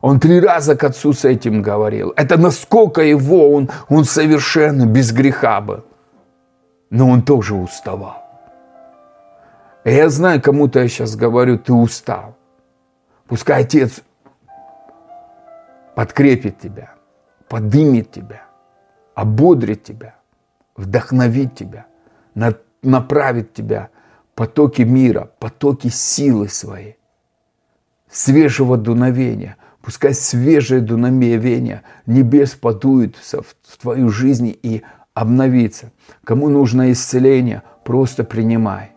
Он 0.00 0.18
три 0.18 0.40
раза 0.40 0.74
к 0.74 0.82
отцу 0.82 1.12
с 1.12 1.24
этим 1.24 1.62
говорил. 1.62 2.12
Это 2.16 2.36
насколько 2.36 3.02
его, 3.02 3.52
он, 3.52 3.70
он 3.88 4.04
совершенно 4.04 4.84
без 4.84 5.12
греха 5.12 5.60
был. 5.60 5.84
Но 6.90 7.08
он 7.08 7.22
тоже 7.22 7.54
уставал. 7.54 8.31
И 9.84 9.90
я 9.90 10.08
знаю, 10.08 10.40
кому-то 10.40 10.80
я 10.80 10.88
сейчас 10.88 11.16
говорю, 11.16 11.58
ты 11.58 11.72
устал. 11.72 12.36
Пускай 13.26 13.62
отец 13.62 14.02
подкрепит 15.94 16.58
тебя, 16.58 16.94
подымет 17.48 18.10
тебя, 18.10 18.42
ободрит 19.14 19.82
тебя, 19.84 20.14
вдохновит 20.76 21.54
тебя, 21.54 21.86
направит 22.82 23.54
тебя 23.54 23.90
потоки 24.34 24.82
мира, 24.82 25.30
потоки 25.38 25.88
силы 25.88 26.48
своей 26.48 26.98
свежего 28.12 28.76
дуновения. 28.76 29.56
Пускай 29.80 30.14
свежее 30.14 30.80
дуновение 30.80 31.82
небес 32.06 32.52
подует 32.52 33.16
в 33.16 33.78
твою 33.80 34.10
жизнь 34.10 34.56
и 34.62 34.82
обновится. 35.12 35.90
Кому 36.22 36.48
нужно 36.48 36.92
исцеление, 36.92 37.62
просто 37.84 38.22
принимай. 38.22 38.91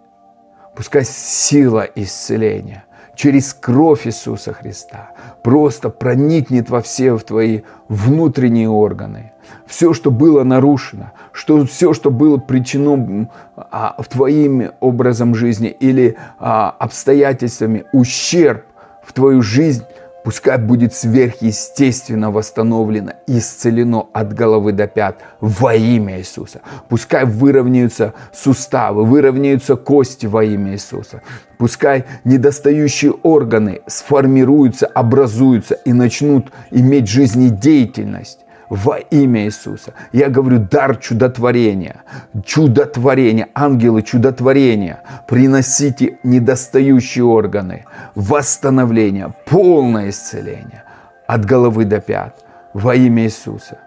Пускай 0.75 1.05
сила 1.05 1.88
исцеления 1.96 2.84
через 3.15 3.53
кровь 3.53 4.05
Иисуса 4.08 4.53
Христа 4.53 5.12
просто 5.41 5.89
проникнет 5.89 6.70
во 6.70 6.82
все 6.82 7.13
в 7.15 7.24
твои 7.24 7.62
внутренние 7.88 8.70
органы. 8.70 9.32
Все, 9.65 9.94
что 9.94 10.12
было 10.12 10.44
нарушено, 10.44 11.13
что, 11.32 11.65
все, 11.65 11.94
что 11.94 12.12
было 12.12 12.38
причинено 12.38 13.29
а, 13.55 13.96
твоим 14.10 14.72
образом 14.79 15.34
жизни 15.34 15.70
или 15.70 16.17
а, 16.39 16.75
обстоятельствами, 16.77 17.86
ущерб 17.94 18.65
в 19.03 19.13
твою 19.13 19.41
жизнь, 19.41 19.84
Пускай 20.25 20.58
будет 20.58 20.96
сверхъестественно 20.96 22.32
восстановлено, 22.32 23.12
исцелено 23.27 24.10
от 24.12 24.34
головы 24.34 24.72
до 24.72 24.88
пят 24.88 25.22
во 25.39 25.75
имя 25.75 26.17
Иисуса. 26.17 26.62
Пускай 26.89 27.25
выровняются 27.25 28.15
суставы, 28.34 29.05
выровняются 29.05 29.75
кости 29.75 30.25
во 30.25 30.44
имя 30.44 30.74
Иисуса. 30.74 31.22
Пускай 31.60 32.05
недостающие 32.24 33.12
органы 33.12 33.82
сформируются, 33.86 34.88
образуются 34.88 35.75
и 35.75 35.94
начнут 35.94 36.51
иметь 36.72 37.08
жизнедеятельность 37.08 38.45
во 38.69 38.98
имя 38.98 39.45
Иисуса. 39.45 39.93
Я 40.12 40.29
говорю, 40.29 40.60
дар 40.60 40.98
чудотворения, 40.98 42.03
чудотворения, 42.45 43.50
ангелы 43.53 44.01
чудотворения, 44.01 45.01
приносите 45.27 46.17
недостающие 46.24 47.24
органы, 47.24 47.86
восстановление, 48.15 49.34
полное 49.45 50.10
исцеление 50.10 50.84
от 51.27 51.45
головы 51.45 51.86
до 51.86 52.00
пят 52.00 52.43
во 52.74 52.95
имя 52.95 53.24
Иисуса. 53.24 53.79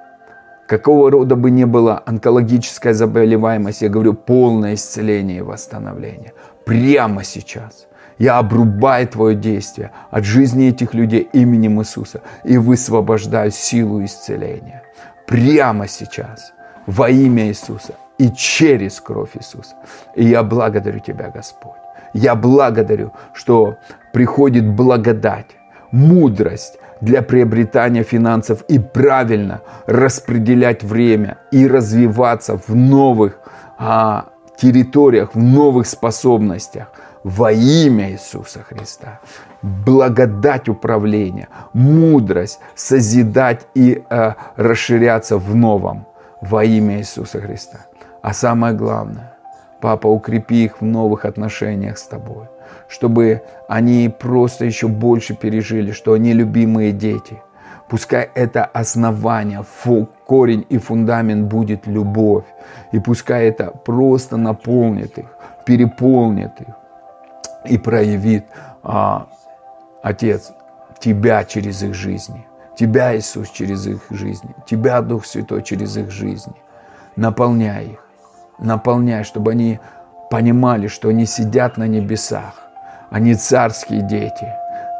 Какого 0.66 1.10
рода 1.10 1.34
бы 1.34 1.50
ни 1.50 1.64
была 1.64 2.02
онкологическая 2.04 2.92
заболеваемость, 2.92 3.82
я 3.82 3.88
говорю, 3.88 4.12
полное 4.12 4.74
исцеление 4.74 5.38
и 5.38 5.42
восстановление. 5.42 6.34
Прямо 6.66 7.24
сейчас. 7.24 7.87
Я 8.18 8.38
обрубаю 8.38 9.06
Твое 9.06 9.36
действие 9.36 9.92
от 10.10 10.24
жизни 10.24 10.68
этих 10.68 10.92
людей 10.92 11.28
именем 11.32 11.80
Иисуса 11.80 12.20
и 12.44 12.58
высвобождаю 12.58 13.52
силу 13.52 14.04
исцеления. 14.04 14.82
Прямо 15.26 15.86
сейчас. 15.86 16.52
Во 16.86 17.08
имя 17.10 17.48
Иисуса 17.48 17.94
и 18.18 18.30
через 18.30 19.00
кровь 19.00 19.36
Иисуса. 19.36 19.76
И 20.16 20.24
я 20.24 20.42
благодарю 20.42 20.98
Тебя, 21.00 21.30
Господь. 21.30 21.78
Я 22.12 22.34
благодарю, 22.34 23.12
что 23.34 23.76
приходит 24.12 24.66
благодать, 24.66 25.56
мудрость 25.92 26.78
для 27.00 27.22
приобретания 27.22 28.02
финансов 28.02 28.62
и 28.62 28.78
правильно 28.78 29.60
распределять 29.86 30.82
время 30.82 31.36
и 31.52 31.68
развиваться 31.68 32.56
в 32.56 32.74
новых 32.74 33.38
а, 33.78 34.30
территориях, 34.56 35.34
в 35.34 35.38
новых 35.38 35.86
способностях– 35.86 36.88
во 37.28 37.52
имя 37.52 38.10
Иисуса 38.10 38.60
Христа. 38.62 39.20
Благодать 39.62 40.68
управления, 40.68 41.48
мудрость 41.74 42.60
созидать 42.74 43.66
и 43.74 44.02
э, 44.10 44.34
расширяться 44.56 45.36
в 45.36 45.54
новом 45.54 46.06
во 46.40 46.64
имя 46.64 46.98
Иисуса 46.98 47.40
Христа. 47.40 47.78
А 48.22 48.32
самое 48.32 48.74
главное, 48.74 49.34
Папа, 49.80 50.08
укрепи 50.08 50.64
их 50.64 50.80
в 50.80 50.84
новых 50.84 51.24
отношениях 51.24 51.98
с 51.98 52.02
Тобой, 52.02 52.46
чтобы 52.88 53.42
они 53.68 54.08
просто 54.18 54.64
еще 54.64 54.88
больше 54.88 55.36
пережили, 55.36 55.92
что 55.92 56.14
они 56.14 56.32
любимые 56.32 56.92
дети. 56.92 57.42
Пускай 57.88 58.30
это 58.34 58.64
основание, 58.64 59.62
фу, 59.62 60.08
корень 60.26 60.64
и 60.70 60.78
фундамент 60.78 61.46
будет 61.46 61.86
любовь. 61.86 62.44
И 62.92 62.98
пускай 62.98 63.48
это 63.48 63.70
просто 63.84 64.36
наполнит 64.36 65.18
их, 65.18 65.26
переполнит 65.64 66.60
их 66.60 66.77
и 67.64 67.78
проявит 67.78 68.46
а, 68.82 69.28
Отец 70.02 70.52
Тебя 70.98 71.44
через 71.44 71.82
их 71.82 71.94
жизни, 71.94 72.46
Тебя, 72.76 73.16
Иисус, 73.16 73.50
через 73.50 73.86
их 73.86 74.02
жизни, 74.10 74.54
Тебя, 74.66 75.00
Дух 75.00 75.26
Святой, 75.26 75.62
через 75.62 75.96
их 75.96 76.10
жизни. 76.10 76.54
Наполняй 77.16 77.86
их, 77.86 78.06
наполняй, 78.58 79.24
чтобы 79.24 79.52
они 79.52 79.80
понимали, 80.30 80.88
что 80.88 81.08
они 81.08 81.26
сидят 81.26 81.76
на 81.76 81.86
небесах, 81.86 82.54
они 83.10 83.34
царские 83.34 84.02
дети. 84.02 84.46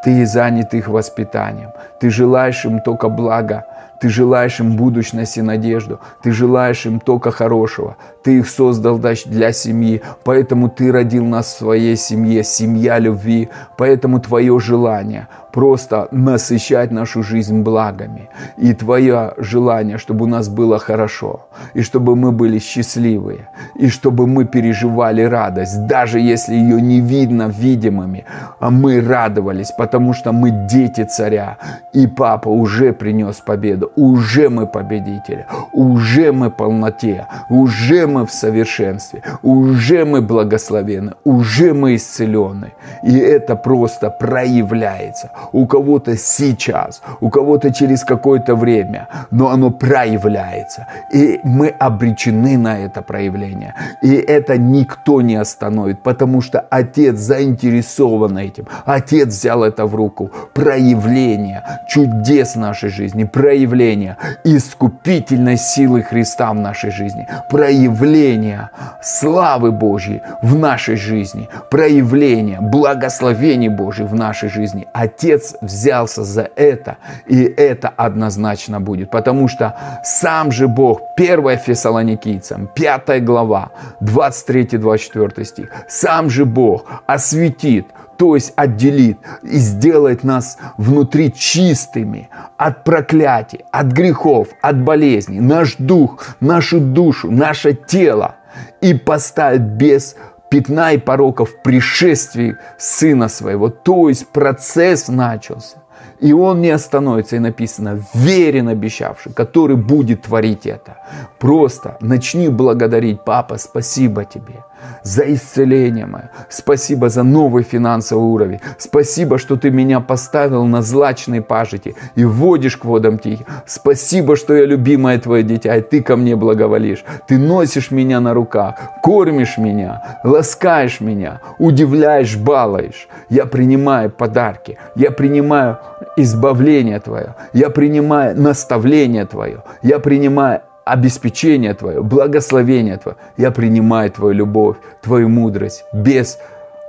Ты 0.04 0.26
занят 0.26 0.74
их 0.74 0.88
воспитанием, 0.88 1.70
ты 2.00 2.10
желаешь 2.10 2.64
им 2.64 2.80
только 2.80 3.08
блага, 3.08 3.64
ты 4.00 4.08
желаешь 4.08 4.60
им 4.60 4.76
будущность 4.76 5.38
и 5.38 5.42
надежду. 5.42 5.98
Ты 6.22 6.30
желаешь 6.30 6.86
им 6.86 7.00
только 7.00 7.30
хорошего. 7.30 7.96
Ты 8.22 8.38
их 8.38 8.48
создал 8.48 8.98
для 8.98 9.52
семьи. 9.52 10.02
Поэтому 10.24 10.68
ты 10.68 10.92
родил 10.92 11.24
нас 11.24 11.46
в 11.46 11.58
своей 11.58 11.96
семье. 11.96 12.44
Семья 12.44 12.98
любви. 12.98 13.48
Поэтому 13.76 14.20
твое 14.20 14.58
желание 14.60 15.26
просто 15.52 16.08
насыщать 16.12 16.90
нашу 16.90 17.22
жизнь 17.22 17.62
благами. 17.62 18.28
И 18.56 18.74
твое 18.74 19.32
желание, 19.36 19.98
чтобы 19.98 20.24
у 20.24 20.28
нас 20.28 20.48
было 20.48 20.78
хорошо. 20.78 21.46
И 21.74 21.82
чтобы 21.82 22.16
мы 22.16 22.32
были 22.32 22.58
счастливые. 22.58 23.48
И 23.74 23.88
чтобы 23.88 24.26
мы 24.26 24.44
переживали 24.44 25.22
радость. 25.22 25.86
Даже 25.86 26.20
если 26.20 26.54
ее 26.54 26.80
не 26.80 27.00
видно 27.00 27.48
видимыми. 27.48 28.24
А 28.60 28.70
мы 28.70 29.00
радовались, 29.00 29.72
потому 29.78 30.14
что 30.14 30.32
мы 30.32 30.50
дети 30.70 31.04
царя. 31.04 31.58
И 31.92 32.06
папа 32.06 32.48
уже 32.48 32.92
принес 32.92 33.36
победу 33.36 33.92
уже 33.98 34.48
мы 34.48 34.66
победители, 34.66 35.46
уже 35.72 36.32
мы 36.32 36.50
полноте, 36.50 37.26
уже 37.50 38.06
мы 38.06 38.26
в 38.26 38.32
совершенстве, 38.32 39.22
уже 39.42 40.04
мы 40.04 40.20
благословены, 40.22 41.12
уже 41.24 41.74
мы 41.74 41.96
исцелены. 41.96 42.72
И 43.02 43.18
это 43.18 43.56
просто 43.56 44.10
проявляется. 44.10 45.30
У 45.52 45.66
кого-то 45.66 46.16
сейчас, 46.16 47.02
у 47.20 47.30
кого-то 47.30 47.72
через 47.72 48.04
какое-то 48.04 48.54
время, 48.54 49.08
но 49.30 49.48
оно 49.50 49.70
проявляется. 49.70 50.86
И 51.12 51.40
мы 51.44 51.68
обречены 51.68 52.58
на 52.58 52.78
это 52.78 53.02
проявление. 53.02 53.74
И 54.02 54.14
это 54.14 54.58
никто 54.58 55.22
не 55.22 55.36
остановит, 55.36 56.02
потому 56.02 56.40
что 56.40 56.60
Отец 56.70 57.16
заинтересован 57.16 58.38
этим. 58.38 58.66
Отец 58.84 59.28
взял 59.28 59.64
это 59.64 59.86
в 59.86 59.94
руку. 59.94 60.30
Проявление 60.54 61.62
чудес 61.88 62.56
нашей 62.56 62.90
жизни, 62.90 63.24
проявление 63.24 64.16
искупительной 64.44 65.56
силы 65.56 66.02
Христа 66.02 66.52
в 66.52 66.56
нашей 66.56 66.90
жизни, 66.90 67.26
проявление 67.50 68.70
славы 69.02 69.72
Божьей 69.72 70.20
в 70.42 70.54
нашей 70.56 70.96
жизни, 70.96 71.48
проявление 71.70 72.60
благословений 72.60 73.68
Божьих 73.68 74.10
в 74.10 74.14
нашей 74.14 74.48
жизни. 74.48 74.86
Отец 74.92 75.27
взялся 75.60 76.24
за 76.24 76.48
это, 76.56 76.96
и 77.26 77.42
это 77.44 77.88
однозначно 77.88 78.80
будет, 78.80 79.10
потому 79.10 79.48
что 79.48 79.76
сам 80.04 80.52
же 80.52 80.68
Бог, 80.68 81.00
1 81.16 81.58
Фессалоникийцам, 81.58 82.68
5 82.74 83.24
глава, 83.24 83.70
23-24 84.00 85.44
стих, 85.44 85.70
сам 85.88 86.30
же 86.30 86.44
Бог 86.44 86.84
осветит 87.06 87.86
то 88.18 88.34
есть 88.34 88.52
отделит 88.56 89.18
и 89.42 89.58
сделает 89.58 90.24
нас 90.24 90.58
внутри 90.76 91.32
чистыми 91.32 92.28
от 92.56 92.82
проклятий, 92.82 93.60
от 93.70 93.86
грехов, 93.86 94.48
от 94.60 94.82
болезней, 94.82 95.38
наш 95.38 95.76
дух, 95.76 96.26
нашу 96.40 96.80
душу, 96.80 97.30
наше 97.30 97.74
тело 97.74 98.34
и 98.80 98.92
поставит 98.94 99.62
без 99.62 100.16
пятна 100.50 100.92
и 100.92 100.98
пороков 100.98 101.62
пришествии 101.62 102.56
Сына 102.78 103.28
Своего. 103.28 103.68
То 103.68 104.08
есть 104.08 104.28
процесс 104.28 105.08
начался. 105.08 105.82
И 106.20 106.32
он 106.32 106.60
не 106.60 106.70
остановится, 106.70 107.36
и 107.36 107.38
написано, 107.38 108.02
верен 108.14 108.68
обещавший, 108.68 109.32
который 109.32 109.76
будет 109.76 110.22
творить 110.22 110.66
это. 110.66 110.96
Просто 111.38 111.96
начни 112.00 112.48
благодарить, 112.48 113.24
папа, 113.24 113.58
спасибо 113.58 114.24
тебе 114.24 114.64
за 115.02 115.22
исцеление 115.34 116.06
мое. 116.06 116.30
Спасибо 116.48 117.08
за 117.08 117.22
новый 117.22 117.62
финансовый 117.62 118.24
уровень. 118.24 118.60
Спасибо, 118.78 119.38
что 119.38 119.56
ты 119.56 119.70
меня 119.70 120.00
поставил 120.00 120.64
на 120.64 120.82
злачной 120.82 121.40
пажити 121.40 121.94
и 122.14 122.24
вводишь 122.24 122.76
к 122.76 122.84
водам 122.84 123.18
тихим. 123.18 123.46
Спасибо, 123.66 124.36
что 124.36 124.54
я 124.54 124.66
любимое 124.66 125.18
твое 125.18 125.42
дитя, 125.42 125.76
и 125.76 125.82
ты 125.82 126.02
ко 126.02 126.16
мне 126.16 126.36
благоволишь. 126.36 127.04
Ты 127.26 127.38
носишь 127.38 127.90
меня 127.90 128.20
на 128.20 128.34
руках, 128.34 128.74
кормишь 129.02 129.58
меня, 129.58 130.18
ласкаешь 130.24 131.00
меня, 131.00 131.40
удивляешь, 131.58 132.36
балуешь. 132.36 133.08
Я 133.28 133.46
принимаю 133.46 134.10
подарки, 134.10 134.78
я 134.94 135.10
принимаю 135.10 135.78
избавление 136.16 137.00
твое, 137.00 137.34
я 137.52 137.70
принимаю 137.70 138.40
наставление 138.40 139.26
твое, 139.26 139.62
я 139.82 139.98
принимаю 139.98 140.60
обеспечение 140.92 141.74
Твое, 141.74 142.02
благословение 142.02 142.96
Твое. 142.96 143.16
Я 143.36 143.50
принимаю 143.50 144.10
Твою 144.10 144.34
любовь, 144.34 144.76
Твою 145.02 145.28
мудрость 145.28 145.84
без 145.92 146.38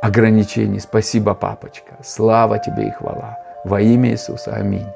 ограничений. 0.02 0.80
Спасибо, 0.80 1.34
папочка. 1.34 1.94
Слава 2.04 2.60
тебе 2.60 2.88
и 2.88 2.92
хвала. 2.92 3.38
Во 3.66 3.82
имя 3.82 4.12
Иисуса. 4.12 4.56
Аминь. 4.56 4.88